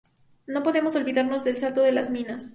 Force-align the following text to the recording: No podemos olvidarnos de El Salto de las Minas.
No 0.47 0.63
podemos 0.63 0.95
olvidarnos 0.95 1.43
de 1.43 1.51
El 1.51 1.57
Salto 1.59 1.83
de 1.83 1.91
las 1.91 2.09
Minas. 2.09 2.49